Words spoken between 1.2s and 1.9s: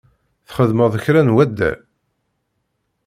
n waddal?